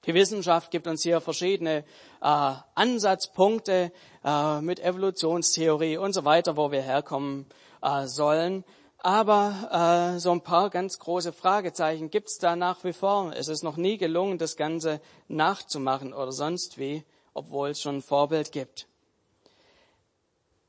Die 0.07 0.15
Wissenschaft 0.15 0.71
gibt 0.71 0.87
uns 0.87 1.03
hier 1.03 1.21
verschiedene 1.21 1.85
äh, 2.23 2.55
Ansatzpunkte 2.75 3.93
äh, 4.25 4.61
mit 4.63 4.81
Evolutionstheorie 4.81 5.99
und 5.99 6.15
so 6.15 6.25
weiter, 6.25 6.57
wo 6.57 6.73
wir 6.73 6.81
herkommen 6.81 7.45
äh, 7.83 8.07
sollen. 8.07 8.65
Aber 8.97 10.15
äh, 10.17 10.19
so 10.19 10.33
ein 10.33 10.41
paar 10.41 10.71
ganz 10.71 10.99
große 10.99 11.35
Fragezeichen 11.35 12.09
gibt 12.09 12.29
es 12.29 12.39
da 12.39 12.57
nach 12.57 12.83
wie 12.83 12.95
vor. 12.95 13.35
Es 13.37 13.49
ist 13.49 13.63
noch 13.63 13.77
nie 13.77 13.99
gelungen, 13.99 14.39
das 14.39 14.57
Ganze 14.57 15.03
nachzumachen 15.29 16.15
oder 16.15 16.33
sonst 16.33 16.79
wie, 16.79 17.05
obwohl 17.35 17.71
es 17.71 17.83
schon 17.83 17.97
ein 17.97 18.03
Vorbild 18.03 18.53
gibt. 18.53 18.87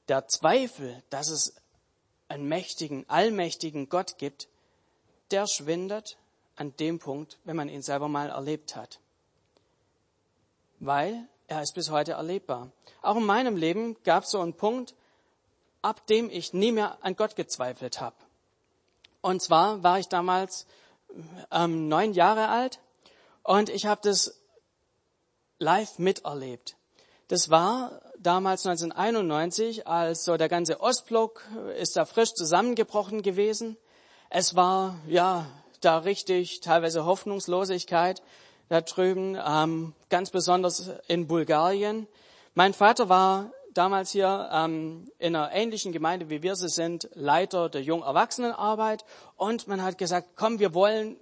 Der 0.10 0.28
Zweifel, 0.28 1.04
dass 1.10 1.30
es 1.30 1.56
einen 2.28 2.50
mächtigen, 2.50 3.06
allmächtigen 3.10 3.88
Gott 3.88 4.18
gibt, 4.18 4.50
der 5.32 5.48
schwindet 5.48 6.18
an 6.58 6.76
dem 6.82 7.00
Punkt, 7.00 7.40
wenn 7.46 7.56
man 7.56 7.70
ihn 7.70 7.82
selber 7.82 8.10
mal 8.10 8.30
erlebt 8.30 8.76
hat 8.76 9.00
weil 10.82 11.28
er 11.48 11.62
ist 11.62 11.74
bis 11.74 11.90
heute 11.90 12.14
erlebbar. 12.14 12.72
Auch 13.02 13.16
in 13.16 13.26
meinem 13.26 13.56
Leben 13.56 13.96
gab 14.04 14.24
es 14.24 14.32
so 14.32 14.42
einen 14.42 14.56
Punkt, 14.56 14.94
ab 15.82 16.06
dem 16.08 16.30
ich 16.30 16.54
nie 16.54 16.72
mehr 16.72 16.98
an 17.02 17.16
Gott 17.16 17.36
gezweifelt 17.36 18.02
habe. 18.02 18.16
Und 19.22 19.42
zwar 19.42 19.84
war 19.84 20.00
ich 20.00 20.08
damals 20.08 20.66
ähm, 21.52 21.88
neun 21.88 22.14
Jahre 22.14 22.50
alt 22.50 22.80
und 23.44 23.70
ich 23.70 23.86
habe 23.86 24.02
das 24.04 24.42
live 25.60 26.00
miterlebt. 26.00 26.76
Das 27.28 27.50
war 27.50 28.02
damals 28.18 28.66
1991, 28.66 29.88
als 29.88 30.24
so 30.24 30.38
der 30.38 30.50
ganze 30.50 30.82
Ostblock 30.82 31.44
ist 31.78 31.96
da 31.96 32.06
frisch 32.06 32.34
zusammengebrochen 32.34 33.22
gewesen. 33.22 33.78
Es 34.30 34.56
war 34.56 34.96
ja 35.08 35.46
da 35.82 36.00
richtig 36.00 36.62
teilweise 36.62 37.06
Hoffnungslosigkeit 37.06 38.22
da 38.72 38.80
drüben, 38.80 39.38
ähm, 39.46 39.94
ganz 40.10 40.30
besonders 40.30 40.90
in 41.08 41.28
Bulgarien. 41.28 42.08
Mein 42.54 42.74
Vater 42.74 43.10
war 43.10 43.52
damals 43.74 44.12
hier 44.12 44.50
ähm, 44.54 45.12
in 45.20 45.36
einer 45.36 45.52
ähnlichen 45.52 45.92
Gemeinde, 45.92 46.30
wie 46.30 46.42
wir 46.42 46.56
sie 46.56 46.70
sind, 46.70 47.10
Leiter 47.14 47.68
der 47.68 47.82
Jungerwachsenenarbeit. 47.82 49.04
Und 49.36 49.68
man 49.68 49.84
hat 49.84 49.98
gesagt, 49.98 50.38
komm, 50.38 50.60
wir 50.60 50.74
wollen 50.74 51.18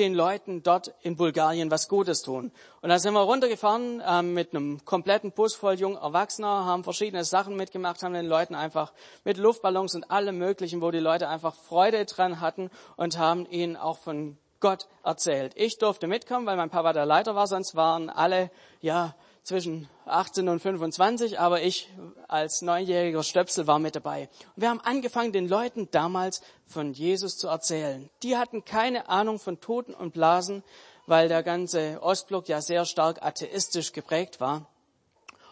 den 0.00 0.14
Leuten 0.14 0.64
dort 0.64 0.92
in 1.02 1.16
Bulgarien 1.16 1.70
was 1.70 1.86
Gutes 1.86 2.22
tun. 2.22 2.50
Und 2.80 2.88
da 2.88 2.98
sind 2.98 3.14
wir 3.14 3.20
runtergefahren 3.20 4.02
ähm, 4.04 4.34
mit 4.34 4.52
einem 4.52 4.84
kompletten 4.84 5.30
Bus 5.30 5.54
voll 5.54 5.74
junger 5.74 6.00
Erwachsener, 6.00 6.64
haben 6.64 6.82
verschiedene 6.82 7.22
Sachen 7.22 7.54
mitgemacht, 7.54 8.02
haben 8.02 8.14
den 8.14 8.26
Leuten 8.26 8.56
einfach 8.56 8.92
mit 9.22 9.36
Luftballons 9.36 9.94
und 9.94 10.10
allem 10.10 10.38
Möglichen, 10.38 10.82
wo 10.82 10.90
die 10.90 10.98
Leute 10.98 11.28
einfach 11.28 11.54
Freude 11.54 12.04
dran 12.04 12.40
hatten 12.40 12.68
und 12.96 13.16
haben 13.16 13.46
ihnen 13.48 13.76
auch 13.76 13.98
von 13.98 14.38
Gott 14.60 14.86
erzählt. 15.02 15.52
Ich 15.56 15.78
durfte 15.78 16.06
mitkommen, 16.06 16.46
weil 16.46 16.56
mein 16.56 16.70
Papa 16.70 16.92
der 16.92 17.06
Leiter 17.06 17.34
war, 17.34 17.46
sonst 17.46 17.74
waren 17.74 18.10
alle, 18.10 18.50
ja, 18.80 19.14
zwischen 19.42 19.88
18 20.04 20.48
und 20.48 20.60
25, 20.60 21.40
aber 21.40 21.62
ich 21.62 21.90
als 22.28 22.62
neunjähriger 22.62 23.22
Stöpsel 23.22 23.66
war 23.66 23.78
mit 23.78 23.96
dabei. 23.96 24.28
Und 24.54 24.62
wir 24.62 24.68
haben 24.68 24.80
angefangen, 24.80 25.32
den 25.32 25.48
Leuten 25.48 25.88
damals 25.90 26.42
von 26.66 26.92
Jesus 26.92 27.38
zu 27.38 27.48
erzählen. 27.48 28.10
Die 28.22 28.36
hatten 28.36 28.64
keine 28.64 29.08
Ahnung 29.08 29.38
von 29.38 29.60
Toten 29.60 29.94
und 29.94 30.12
Blasen, 30.12 30.62
weil 31.06 31.28
der 31.28 31.42
ganze 31.42 32.02
Ostblock 32.02 32.48
ja 32.48 32.60
sehr 32.60 32.84
stark 32.84 33.22
atheistisch 33.22 33.92
geprägt 33.92 34.40
war. 34.40 34.66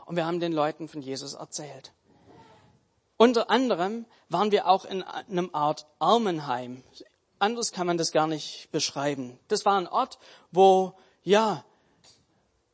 Und 0.07 0.17
wir 0.17 0.27
haben 0.27 0.41
den 0.41 0.53
Leuten 0.53 0.89
von 0.89 1.03
Jesus 1.03 1.35
erzählt. 1.35 1.93
Unter 3.17 3.51
anderem 3.51 4.07
waren 4.29 4.53
wir 4.53 4.69
auch 4.69 4.85
in 4.85 5.03
einem 5.03 5.51
Art 5.53 5.87
Armenheim 5.99 6.85
anders 7.39 7.73
kann 7.73 7.87
man 7.87 7.99
das 7.99 8.13
gar 8.13 8.27
nicht 8.27 8.69
beschreiben. 8.73 9.39
Das 9.49 9.65
war 9.65 9.79
ein 9.79 9.87
Ort, 9.87 10.19
wo, 10.51 10.95
ja, 11.23 11.65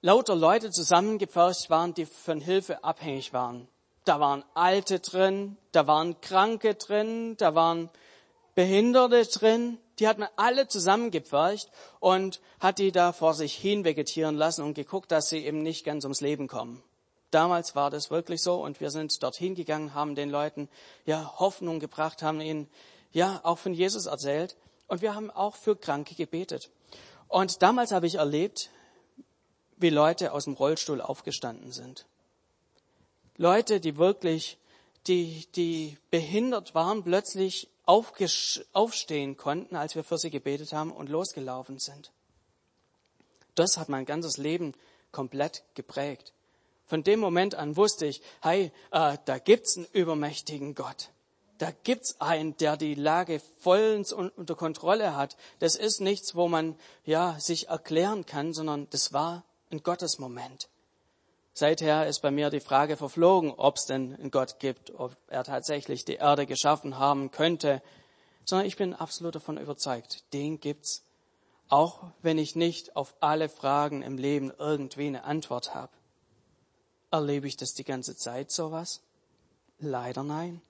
lauter 0.00 0.34
Leute 0.34 0.70
zusammengepfercht 0.70 1.70
waren, 1.70 1.94
die 1.94 2.06
von 2.06 2.40
Hilfe 2.40 2.84
abhängig 2.84 3.32
waren. 3.32 3.68
Da 4.04 4.20
waren 4.20 4.44
Alte 4.52 5.00
drin, 5.00 5.56
da 5.72 5.86
waren 5.86 6.20
Kranke 6.20 6.74
drin, 6.74 7.36
da 7.38 7.54
waren 7.54 7.88
Behinderte 8.54 9.24
drin. 9.24 9.78
Die 9.98 10.08
hat 10.08 10.18
man 10.18 10.28
alle 10.36 10.66
zusammengepfercht 10.68 11.70
und 12.00 12.40
hat 12.60 12.78
die 12.78 12.92
da 12.92 13.12
vor 13.12 13.32
sich 13.32 13.54
hin 13.54 13.84
vegetieren 13.84 14.34
lassen 14.34 14.62
und 14.62 14.74
geguckt, 14.74 15.12
dass 15.12 15.28
sie 15.28 15.38
eben 15.38 15.62
nicht 15.62 15.84
ganz 15.84 16.04
ums 16.04 16.20
Leben 16.20 16.48
kommen. 16.48 16.82
Damals 17.30 17.74
war 17.74 17.90
das 17.90 18.10
wirklich 18.10 18.42
so 18.42 18.62
und 18.62 18.80
wir 18.80 18.90
sind 18.90 19.22
dorthin 19.22 19.54
gegangen, 19.54 19.94
haben 19.94 20.14
den 20.14 20.30
Leuten 20.30 20.68
ja 21.06 21.34
Hoffnung 21.38 21.80
gebracht, 21.80 22.22
haben 22.22 22.40
ihnen 22.40 22.68
ja 23.14 23.40
auch 23.44 23.58
von 23.58 23.72
Jesus 23.72 24.06
erzählt 24.06 24.56
und 24.88 25.00
wir 25.00 25.14
haben 25.14 25.30
auch 25.30 25.54
für 25.54 25.76
Kranke 25.76 26.14
gebetet. 26.14 26.70
Und 27.28 27.62
damals 27.62 27.92
habe 27.92 28.06
ich 28.06 28.16
erlebt, 28.16 28.70
wie 29.76 29.88
Leute 29.88 30.32
aus 30.32 30.44
dem 30.44 30.54
Rollstuhl 30.54 31.00
aufgestanden 31.00 31.72
sind. 31.72 32.06
Leute, 33.36 33.80
die 33.80 33.96
wirklich, 33.96 34.58
die, 35.06 35.46
die 35.56 35.96
behindert 36.10 36.74
waren, 36.74 37.02
plötzlich 37.02 37.68
aufstehen 37.86 39.36
konnten, 39.36 39.76
als 39.76 39.94
wir 39.94 40.04
für 40.04 40.18
sie 40.18 40.30
gebetet 40.30 40.72
haben 40.72 40.92
und 40.92 41.08
losgelaufen 41.08 41.78
sind. 41.78 42.12
Das 43.54 43.76
hat 43.76 43.88
mein 43.88 44.04
ganzes 44.04 44.36
Leben 44.36 44.74
komplett 45.12 45.64
geprägt. 45.74 46.32
Von 46.86 47.02
dem 47.02 47.20
Moment 47.20 47.54
an 47.54 47.76
wusste 47.76 48.06
ich, 48.06 48.20
hey, 48.42 48.72
äh, 48.90 49.16
da 49.24 49.38
gibt's 49.38 49.76
einen 49.76 49.86
übermächtigen 49.92 50.74
Gott 50.74 51.10
da 51.58 51.70
gibt's 51.70 52.20
einen, 52.20 52.56
der 52.56 52.76
die 52.76 52.94
Lage 52.94 53.40
vollends 53.58 54.12
unter 54.12 54.54
Kontrolle 54.54 55.16
hat. 55.16 55.36
Das 55.60 55.76
ist 55.76 56.00
nichts, 56.00 56.34
wo 56.34 56.48
man 56.48 56.76
ja 57.04 57.38
sich 57.38 57.68
erklären 57.68 58.26
kann, 58.26 58.52
sondern 58.52 58.88
das 58.90 59.12
war 59.12 59.44
ein 59.70 59.82
Gottesmoment. 59.82 60.68
Seither 61.52 62.08
ist 62.08 62.20
bei 62.20 62.32
mir 62.32 62.50
die 62.50 62.60
Frage 62.60 62.96
verflogen, 62.96 63.52
ob 63.52 63.76
es 63.76 63.86
denn 63.86 64.16
einen 64.16 64.32
Gott 64.32 64.58
gibt, 64.58 64.92
ob 64.96 65.16
er 65.28 65.44
tatsächlich 65.44 66.04
die 66.04 66.16
Erde 66.16 66.46
geschaffen 66.46 66.98
haben 66.98 67.30
könnte, 67.30 67.80
sondern 68.44 68.66
ich 68.66 68.76
bin 68.76 68.92
absolut 68.92 69.36
davon 69.36 69.56
überzeugt, 69.56 70.24
den 70.32 70.58
gibt's, 70.58 71.04
auch 71.68 72.02
wenn 72.22 72.38
ich 72.38 72.56
nicht 72.56 72.96
auf 72.96 73.14
alle 73.20 73.48
Fragen 73.48 74.02
im 74.02 74.18
Leben 74.18 74.52
irgendwie 74.58 75.06
eine 75.06 75.24
Antwort 75.24 75.74
habe. 75.74 75.92
Erlebe 77.12 77.46
ich 77.46 77.56
das 77.56 77.74
die 77.74 77.84
ganze 77.84 78.16
Zeit 78.16 78.50
sowas? 78.50 79.00
Leider 79.78 80.24
nein. 80.24 80.60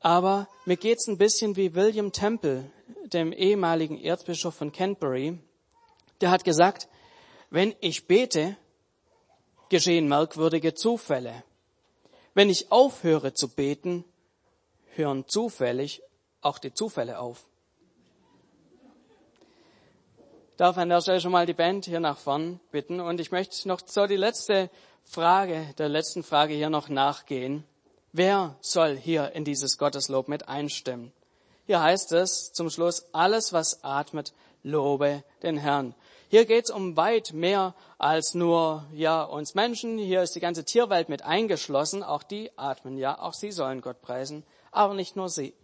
Aber 0.00 0.48
mir 0.64 0.76
geht's 0.76 1.08
ein 1.08 1.18
bisschen 1.18 1.56
wie 1.56 1.74
William 1.74 2.12
Temple, 2.12 2.70
dem 3.04 3.32
ehemaligen 3.32 3.98
Erzbischof 3.98 4.54
von 4.54 4.72
Canterbury. 4.72 5.38
Der 6.20 6.30
hat 6.30 6.44
gesagt, 6.44 6.88
wenn 7.50 7.74
ich 7.80 8.06
bete, 8.06 8.56
geschehen 9.68 10.08
merkwürdige 10.08 10.74
Zufälle. 10.74 11.42
Wenn 12.34 12.50
ich 12.50 12.70
aufhöre 12.70 13.32
zu 13.34 13.48
beten, 13.48 14.04
hören 14.94 15.24
zufällig 15.26 16.02
auch 16.40 16.58
die 16.58 16.72
Zufälle 16.72 17.18
auf. 17.18 17.48
darf 20.58 20.76
an 20.76 20.88
der 20.88 21.00
Stelle 21.00 21.20
schon 21.20 21.32
mal 21.32 21.46
die 21.46 21.54
Band 21.54 21.86
hier 21.86 22.00
nach 22.00 22.18
vorn 22.18 22.60
bitten 22.72 23.00
und 23.00 23.20
ich 23.20 23.30
möchte 23.30 23.66
noch 23.68 23.80
so 23.86 24.06
die 24.06 24.16
letzte 24.16 24.70
Frage, 25.04 25.72
der 25.78 25.88
letzten 25.88 26.22
Frage 26.22 26.52
hier 26.52 26.68
noch 26.68 26.88
nachgehen. 26.88 27.64
Wer 28.12 28.56
soll 28.60 28.96
hier 28.96 29.32
in 29.32 29.44
dieses 29.44 29.76
Gotteslob 29.76 30.28
mit 30.28 30.48
einstimmen? 30.48 31.12
Hier 31.66 31.82
heißt 31.82 32.12
es 32.12 32.52
zum 32.52 32.70
Schluss, 32.70 33.06
alles 33.12 33.52
was 33.52 33.84
atmet, 33.84 34.32
lobe 34.62 35.22
den 35.42 35.58
Herrn. 35.58 35.94
Hier 36.30 36.46
geht 36.46 36.64
es 36.64 36.70
um 36.70 36.96
weit 36.96 37.32
mehr 37.34 37.74
als 37.98 38.32
nur 38.32 38.84
ja 38.94 39.22
uns 39.22 39.54
Menschen. 39.54 39.98
Hier 39.98 40.22
ist 40.22 40.34
die 40.34 40.40
ganze 40.40 40.64
Tierwelt 40.64 41.10
mit 41.10 41.22
eingeschlossen. 41.22 42.02
Auch 42.02 42.22
die 42.22 42.50
atmen 42.56 42.96
ja, 42.96 43.18
auch 43.18 43.34
sie 43.34 43.52
sollen 43.52 43.82
Gott 43.82 44.00
preisen. 44.00 44.44
Aber 44.70 44.94
nicht 44.94 45.14
nur 45.14 45.28
sie, 45.28 45.54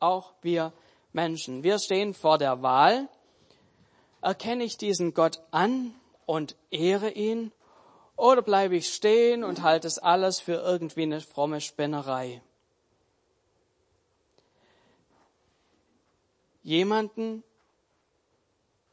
auch 0.00 0.32
wir 0.40 0.72
Menschen. 1.12 1.62
Wir 1.62 1.78
stehen 1.78 2.14
vor 2.14 2.38
der 2.38 2.62
Wahl. 2.62 3.08
Erkenne 4.22 4.64
ich 4.64 4.78
diesen 4.78 5.12
Gott 5.12 5.40
an 5.50 5.94
und 6.24 6.56
ehre 6.70 7.10
ihn 7.10 7.52
oder 8.16 8.42
bleibe 8.42 8.76
ich 8.76 8.92
stehen 8.92 9.44
und 9.44 9.62
halte 9.62 9.86
es 9.86 9.98
alles 9.98 10.40
für 10.40 10.54
irgendwie 10.54 11.02
eine 11.02 11.20
fromme 11.20 11.60
Spinnerei? 11.60 12.42
Jemanden 16.62 17.44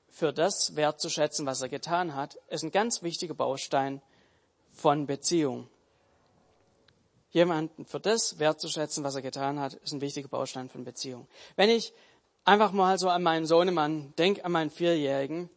für 0.10 0.32
das 0.32 0.76
wertzuschätzen, 0.76 1.46
was 1.46 1.62
er 1.62 1.70
getan 1.70 2.16
hat, 2.16 2.36
ist 2.50 2.64
ein 2.64 2.72
ganz 2.72 3.02
wichtiger 3.02 3.34
Baustein 3.34 4.02
von 4.72 5.08
Beziehung. 5.08 5.68
Jemanden 7.32 7.86
für 7.86 8.00
das 8.00 8.38
wertzuschätzen, 8.38 9.04
was 9.04 9.16
er 9.16 9.24
getan 9.24 9.60
hat, 9.60 9.74
ist 9.74 9.92
ein 9.92 10.02
wichtiger 10.02 10.28
Baustein 10.28 10.70
von 10.70 10.84
Beziehung. 10.84 11.28
Wenn 11.56 11.72
ich 11.72 11.94
einfach 12.46 12.72
mal 12.74 13.00
so 13.00 13.10
an 13.10 13.24
meinen 13.24 13.48
Sohnemann 13.48 14.14
denke, 14.18 14.46
an 14.46 14.52
meinen 14.52 14.70
Vierjährigen, 14.70 15.50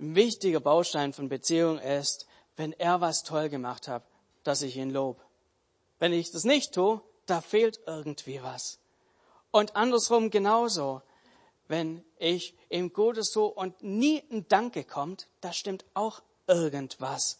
ein 0.00 0.16
wichtiger 0.16 0.58
Baustein 0.58 1.12
von 1.12 1.28
Beziehung 1.28 1.78
ist, 1.78 2.26
wenn 2.56 2.72
er 2.72 3.00
was 3.00 3.22
toll 3.22 3.48
gemacht 3.48 3.88
hat, 3.88 4.04
dass 4.42 4.62
ich 4.62 4.76
ihn 4.76 4.90
lob. 4.90 5.24
Wenn 5.98 6.12
ich 6.12 6.30
das 6.30 6.44
nicht 6.44 6.74
tue, 6.74 7.00
da 7.26 7.40
fehlt 7.40 7.80
irgendwie 7.86 8.42
was. 8.42 8.78
Und 9.50 9.76
andersrum 9.76 10.30
genauso. 10.30 11.02
Wenn 11.66 12.04
ich 12.18 12.54
ihm 12.68 12.92
Gutes 12.92 13.30
tue 13.30 13.48
und 13.48 13.82
nie 13.82 14.22
ein 14.30 14.46
Danke 14.48 14.84
kommt, 14.84 15.28
da 15.40 15.52
stimmt 15.52 15.84
auch 15.94 16.22
irgendwas 16.46 17.38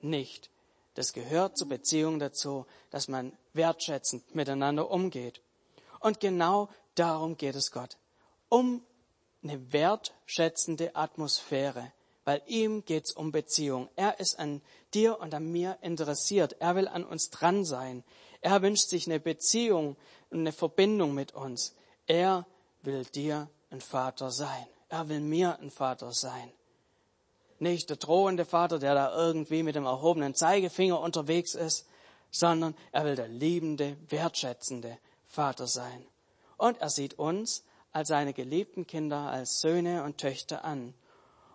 nicht. 0.00 0.50
Das 0.94 1.14
gehört 1.14 1.56
zur 1.56 1.68
Beziehung 1.68 2.18
dazu, 2.18 2.66
dass 2.90 3.08
man 3.08 3.32
wertschätzend 3.54 4.34
miteinander 4.34 4.90
umgeht. 4.90 5.40
Und 6.00 6.20
genau 6.20 6.68
darum 6.94 7.36
geht 7.36 7.54
es 7.54 7.70
Gott. 7.70 7.96
Um 8.50 8.84
eine 9.42 9.72
wertschätzende 9.72 10.94
Atmosphäre 10.94 11.92
weil 12.24 12.42
ihm 12.46 12.84
geht's 12.84 13.12
um 13.12 13.32
Beziehung. 13.32 13.88
Er 13.96 14.20
ist 14.20 14.38
an 14.38 14.62
dir 14.94 15.20
und 15.20 15.34
an 15.34 15.50
mir 15.50 15.78
interessiert. 15.80 16.56
Er 16.60 16.76
will 16.76 16.88
an 16.88 17.04
uns 17.04 17.30
dran 17.30 17.64
sein. 17.64 18.04
Er 18.40 18.62
wünscht 18.62 18.88
sich 18.88 19.06
eine 19.06 19.20
Beziehung 19.20 19.96
und 20.30 20.40
eine 20.40 20.52
Verbindung 20.52 21.14
mit 21.14 21.32
uns. 21.32 21.74
Er 22.06 22.46
will 22.82 23.04
dir 23.04 23.48
ein 23.70 23.80
Vater 23.80 24.30
sein. 24.30 24.66
Er 24.88 25.08
will 25.08 25.20
mir 25.20 25.58
ein 25.60 25.70
Vater 25.70 26.12
sein. 26.12 26.52
Nicht 27.58 27.90
der 27.90 27.96
drohende 27.96 28.44
Vater, 28.44 28.78
der 28.78 28.94
da 28.94 29.16
irgendwie 29.16 29.62
mit 29.62 29.76
dem 29.76 29.84
erhobenen 29.84 30.34
Zeigefinger 30.34 31.00
unterwegs 31.00 31.54
ist, 31.54 31.86
sondern 32.30 32.74
er 32.90 33.04
will 33.04 33.14
der 33.14 33.28
liebende, 33.28 33.96
wertschätzende 34.08 34.98
Vater 35.26 35.66
sein. 35.66 36.04
Und 36.56 36.78
er 36.78 36.90
sieht 36.90 37.18
uns 37.18 37.64
als 37.92 38.08
seine 38.08 38.32
geliebten 38.32 38.86
Kinder, 38.86 39.30
als 39.30 39.60
Söhne 39.60 40.02
und 40.02 40.18
Töchter 40.18 40.64
an. 40.64 40.94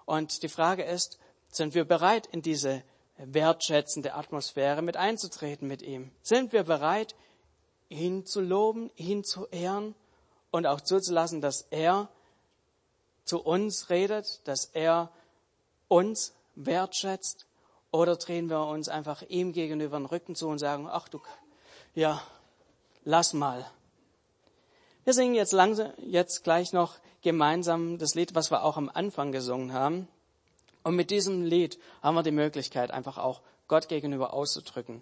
Und 0.08 0.42
die 0.42 0.48
Frage 0.48 0.84
ist, 0.84 1.20
sind 1.50 1.76
wir 1.76 1.84
bereit, 1.84 2.28
in 2.28 2.42
diese 2.42 2.82
wertschätzende 3.18 4.14
Atmosphäre 4.14 4.82
mit 4.82 4.96
einzutreten 4.96 5.68
mit 5.68 5.82
ihm? 5.82 6.12
Sind 6.22 6.54
wir 6.54 6.64
bereit, 6.64 7.14
ihn 7.90 8.26
zu 8.26 8.40
loben, 8.40 8.90
ihn 8.96 9.26
zu 9.26 9.48
ehren 9.48 9.96
und 10.50 10.66
auch 10.66 10.80
zuzulassen, 10.80 11.42
dass 11.42 11.68
er 11.72 12.08
zu 13.26 13.42
uns 13.44 13.90
redet, 13.90 14.48
dass 14.48 14.70
er 14.72 15.12
uns 15.90 16.34
wertschätzt? 16.56 17.46
Oder 17.92 18.16
drehen 18.16 18.50
wir 18.50 18.66
uns 18.66 18.88
einfach 18.88 19.24
ihm 19.24 19.52
gegenüber 19.52 19.98
den 19.98 20.06
Rücken 20.06 20.36
zu 20.36 20.48
und 20.48 20.60
sagen, 20.60 20.88
ach 20.90 21.10
du, 21.10 21.20
ja, 21.96 22.22
lass 23.04 23.34
mal. 23.34 23.70
Wir 25.04 25.14
singen 25.14 25.36
jetzt 25.36 25.52
langsam, 25.52 25.92
jetzt 25.98 26.46
gleich 26.46 26.72
noch 26.72 26.98
gemeinsam 27.28 27.98
das 27.98 28.16
Lied, 28.16 28.36
was 28.36 28.52
wir 28.52 28.64
auch 28.64 28.78
am 28.78 28.90
Anfang 28.90 29.34
gesungen 29.34 29.74
haben. 29.74 30.08
Und 30.84 30.96
mit 30.96 31.12
diesem 31.12 31.44
Lied 31.44 31.78
haben 32.02 32.16
wir 32.16 32.24
die 32.24 32.32
Möglichkeit, 32.32 32.90
einfach 32.90 33.18
auch 33.18 33.42
Gott 33.68 33.90
gegenüber 33.90 34.34
auszudrücken. 34.34 35.02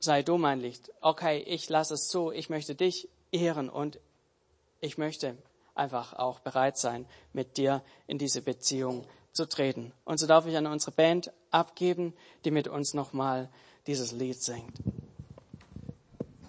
Sei 0.00 0.24
du 0.24 0.36
mein 0.36 0.58
Licht. 0.58 0.90
Okay, 1.00 1.38
ich 1.46 1.68
lasse 1.68 1.94
es 1.94 2.08
zu. 2.08 2.32
Ich 2.32 2.50
möchte 2.50 2.74
dich 2.74 3.08
ehren 3.30 3.68
und 3.68 4.00
ich 4.80 4.98
möchte 4.98 5.36
einfach 5.76 6.12
auch 6.14 6.40
bereit 6.40 6.76
sein, 6.76 7.06
mit 7.32 7.56
dir 7.56 7.84
in 8.08 8.18
diese 8.18 8.42
Beziehung 8.42 9.06
zu 9.30 9.48
treten. 9.48 9.92
Und 10.04 10.18
so 10.18 10.26
darf 10.26 10.44
ich 10.46 10.56
an 10.56 10.66
unsere 10.66 10.90
Band 10.90 11.30
abgeben, 11.52 12.14
die 12.44 12.50
mit 12.50 12.66
uns 12.66 12.94
nochmal 12.94 13.48
dieses 13.86 14.10
Lied 14.10 14.42
singt. 14.42 14.74